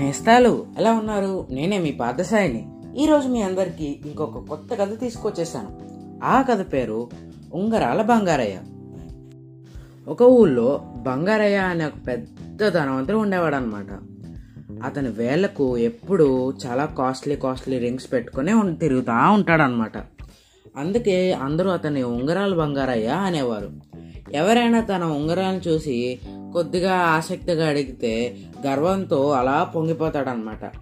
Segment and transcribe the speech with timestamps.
[0.00, 1.46] నేస్తాలు ఎలా ఉన్నారు?
[1.50, 2.68] నేనే మీ పాదసాయిని
[2.98, 5.70] ఈరోజు మీ అందరికీ ఇంకొక కొత్త కథ తీసుకొచ్చేసాను
[6.24, 7.10] ఆ కథ పేరు
[7.54, 8.58] ఉంగరాల బంగారయ్య.
[10.08, 13.86] ఒక ఊళ్ళో బంగారయ్య అనే ఒక పెద్ద ధనవంతుడు ఉండేవాడు అనమాట
[14.84, 19.96] అతని వేళ్ళకు ఎప్పుడూ చాలా కాస్ట్లీ కాస్ట్లీ రింగ్స్ పెట్టుకుని తిరుగుతూ ఉంటాడనమాట
[20.76, 23.70] అందుకే అందరూ అతన్ని ఉంగరాల బంగారయ్య అనేవారు.
[24.32, 26.18] ఎవరైనా తన ఉంగరాలను చూసి
[26.52, 28.36] కొద్దిగా ఆసక్తిగా అడిగితే
[28.66, 30.72] గర్వంతో అలా పొంగిపోతాడనమాట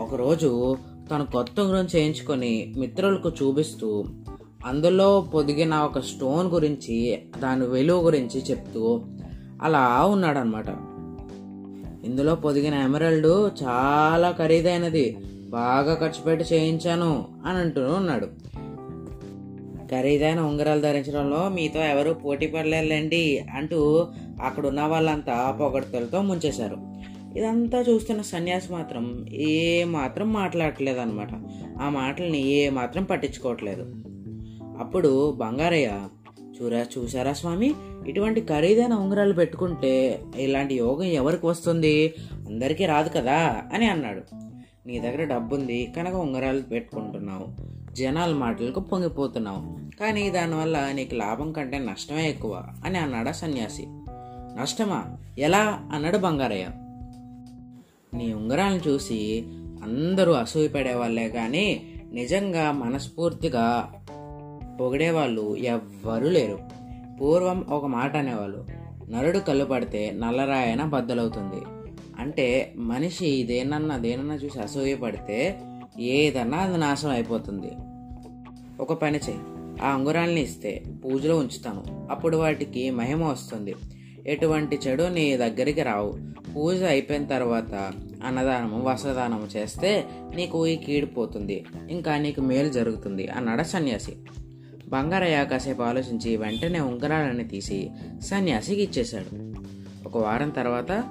[0.00, 0.76] ఒకరోజు
[1.10, 4.04] తను కొత్త ఉంగరం చేయించుకొని మిత్రులకు చూపిస్తూ
[4.66, 9.00] అందులో పొదిగిన ఒక స్టోన్ గురించి దాని విలువ గురించి చెప్తూ
[9.62, 10.66] అలా ఉన్నాడనమాట
[12.04, 15.16] ఇందులో పొదిగిన ఎమరల్డ్ చాలా ఖరీదైనది
[15.50, 18.26] బాగా ఖర్చు పెట్టి చేయించాను అని అంటూ ఉన్నాడు.
[19.90, 24.06] ఖరీదైన ఉంగరాలు ధరించడంలో మీతో ఎవరు పోటీ పడలేరులేండి అంటూ
[24.42, 26.76] అక్కడ ఉన్న వాళ్ళంతా పొగడ్తలతో ముంచేశారు.
[27.36, 31.28] ఇదంతా చూస్తున్న సన్యాసి మాత్రం ఏ మాత్రం మాట్లాడట్లేదు అనమాట
[31.82, 33.94] ఆ మాటల్ని ఏ మాత్రం పట్టించుకోవట్లేదు.
[34.78, 36.00] అప్పుడు బంగారయ్య
[36.62, 37.74] చూరా చూసారా స్వామి?
[38.08, 42.14] ఇటువంటి ఖరీదైన ఉంగరాలు పెట్టుకుంటే ఇలాంటి యోగం ఎవరికి వస్తుంది?
[42.46, 44.47] అందరికీ రాదు కదా అని అన్నాడు.
[44.88, 49.98] నీ దగ్గర డబ్బుంది కనుక ఉంగరాలు పెట్టుకుంటున్నావు జనాల మాటలకు పొంగిపోతున్నావు.
[50.00, 53.84] కానీ దానివల్ల నీకు లాభం కంటే నష్టమే ఎక్కువ అని అన్నాడు సన్యాసి.
[54.60, 55.04] నష్టమా?
[55.38, 55.88] ఎలా?
[55.92, 56.66] అన్నాడు బంగారయ్య.
[58.14, 59.44] నీ ఉంగరాలను చూసి
[59.82, 63.92] అందరూ అసూయపడే వాళ్ళే కానీ నిజంగా మనస్ఫూర్తిగా
[64.80, 66.58] పొగిడేవాళ్ళు ఎవ్వరూ లేరు.
[67.20, 68.66] పూర్వం ఒక మాట అనేవాళ్ళు
[69.10, 71.77] నరుడు కళ్ళు పడితే నల్లరాయన బద్దలవుతుంది.
[72.18, 75.60] అంటే మనిషి దేనన్నా దేనన్నా చూసి అసూయ పడితే
[75.98, 77.70] ఏదన్నా అది నాశనం అయిపోతుంది.
[78.82, 79.38] ఒక పని చేయి.
[79.82, 82.08] ఆ అంగురాల్ని ఇస్తే పూజలో ఉంచుతాను.
[82.10, 83.74] అప్పుడు వాటికి మహిమ వస్తుంది.
[84.26, 86.18] ఎటువంటి చెడు నీ దగ్గరికి రావు.
[86.56, 87.92] పూజ అయిపోయిన తర్వాత
[88.24, 90.04] అన్నదానము వస్త్రదానము చేస్తే
[90.34, 94.12] నీకు ఈ కీడిపోతుంది ఇంకా నీకు మేలు జరుగుతుంది అన్నాడు సన్యాసి.
[94.88, 97.90] బంగారయ్య కాసేపు ఆలోచించి వెంటనే ఉంగరాలని తీసి
[98.22, 99.54] సన్యాసికి ఇచ్చేశాడు.
[100.08, 101.04] ఒక వారం తర్వాత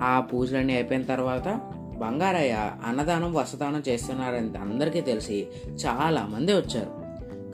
[0.00, 1.60] ఆ పూజలన్నీ అయిపోయిన తర్వాత
[1.98, 5.46] బంగారయ్య అన్నదానం వసదానం చేస్తున్నారని అందరికీ తెలిసి
[5.86, 7.00] చాలా మంది వచ్చారు.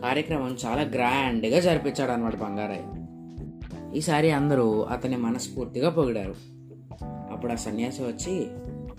[0.02, 2.96] కార్యక్రమం చాలా గ్రాండ్గా జరిపించాడు అనమాట బంగారయ్య.
[3.98, 6.34] ఈసారి అందరూ అతని మనస్ఫూర్తిగా పొగిడారు.
[7.04, 8.46] అప్పుడు ఆ సన్యాసి వచ్చి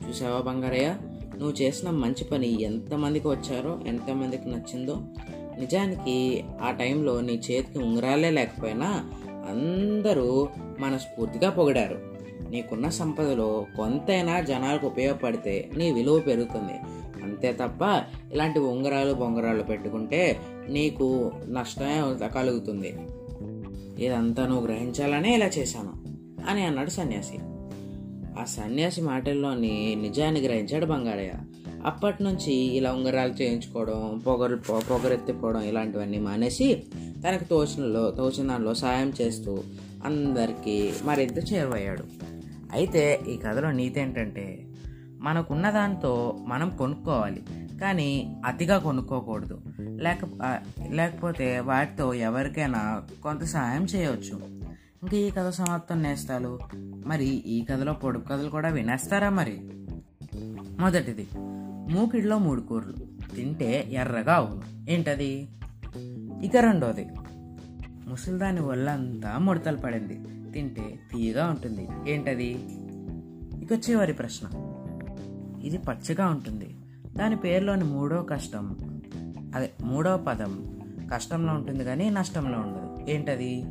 [0.09, 0.96] చూసావా బంగారయ్య
[1.38, 4.97] నువ్వు చేసిన మంచి పని ఎంతమందికి వచ్చారో ఎంతమందికి నచ్చిందో
[5.59, 12.06] నిజానికి ఆ టైంలో నీ చేతికి ఉంగరాలే లేకపోయినా అందరూ మనస్ఫూర్తిగా పొగిడారు.
[12.52, 16.74] నీకున్న సంపదలో కొంతైనా జనాలకు ఉపయోగపడితే నీ విలువ పెరుగుతుంది.
[17.24, 18.03] అంతే తప్ప
[18.34, 22.96] ఇలాంటి ఉంగరాలు బొంగరాలు పెట్టుకుంటే నీకు నష్టమే కలుగుతుంది.
[24.06, 25.94] ఇదంతా నువ్వు గ్రహించాలనే ఇలా చేశాను
[26.50, 27.38] అని అన్నాడు సన్యాసి.
[28.41, 31.31] ఆ సన్యాసి మాటల్లోని నిజాన్ని గ్రహించాడు బంగారయ్య.
[31.85, 36.84] అప్పటి నుంచి ఇలా ఉంగరాలు చేయించుకోవడం పొగరు పొ- పొగరెత్తిపోవడం ఇలాంటివన్నీ మానేసి
[37.28, 39.64] తనకు తోచినలో తోచిన దానిలో సాయం చేస్తూ
[40.06, 42.03] అందరికీ మరింత చేరువయ్యాడు.
[42.73, 44.66] అయితే ఈ కథలో నీతి ఏంటంటే
[45.19, 47.44] మనకున్న దాంతో మనం కొనుక్కోవాలి
[47.81, 49.61] కానీ అతిగా కొనుక్కోకూడదు.
[49.79, 50.17] లేక
[50.91, 54.41] లేకపోతే వాటితో ఎవరికైనా కొంత సహాయం చేయవచ్చు.
[55.03, 56.59] ఇంకా ఈ కథ సమాప్తం నేస్తాలు.
[57.05, 59.61] మరి ఈ కథలో పొడుపు కథలు కూడా వినేస్తారా మరి?
[60.79, 61.28] మొదటిది
[61.94, 62.95] మూకిడిలో మూడు కూరలు.
[63.35, 64.91] తింటే ఎర్రగా అవును.
[64.91, 65.47] ఏంటది?
[66.44, 67.07] ఇక రెండోది
[68.07, 70.22] ముసలిదాని ఒళ్ళంతా ముడతలు పడింది.
[70.51, 71.88] తింటే తీయగా ఉంటుంది.
[72.07, 72.59] ఏంటది?
[73.63, 74.47] ఇకొచ్చేవారి ప్రశ్న.
[75.63, 76.75] ఇది పచ్చగా ఉంటుంది.
[77.17, 78.78] దాని పేరులోని మూడో కష్టం.
[79.56, 80.79] అదే మూడో పదం.
[81.13, 83.09] కష్టంలో ఉంటుంది కానీ నష్టంలో ఉండదు.
[83.09, 83.63] ఏంటది?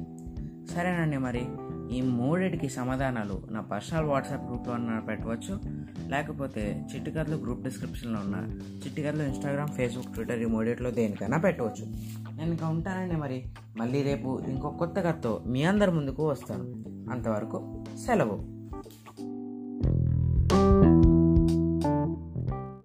[0.70, 1.46] సరేనండి మరి.
[1.91, 5.60] ఈ మూడిటికి సమాధానాలు నా పర్సనల్ వాట్సాప్ గ్రూప్లో ఉన్న పెట్టవచ్చు
[6.08, 11.84] లేకపోతే చిట్టికథలు గ్రూప్ డిస్క్రిప్షన్లో ఉన్న చిట్టికథలు ఇన్స్టాగ్రామ్ ఫేస్బుక్ ట్విట్టర్ ఈ మూడిట్లో దేనికైనా పెట్టవచ్చు.
[12.36, 13.44] నేను ఇంకా ఉంటానండి మరి.
[13.76, 16.64] మళ్ళీ రేపు ఇంకో కొత్త కథతో మీ అందరి ముందుకు వస్తాను.
[17.10, 18.56] అంతవరకు సెలవు.